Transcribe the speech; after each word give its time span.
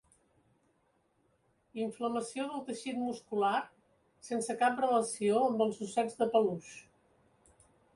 Inflamació 1.81 2.47
del 2.53 2.65
teixit 2.71 2.99
muscular 3.03 3.55
sense 4.33 4.59
cap 4.65 4.85
relació 4.87 5.47
amb 5.51 5.67
els 5.69 5.83
ossets 5.91 6.23
de 6.25 6.35
peluix. 6.37 6.79